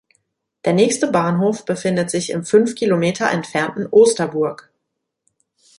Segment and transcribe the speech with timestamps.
[0.65, 4.71] Der nächste Bahnhof befindet sich im fünf Kilometer entfernten Osterburg.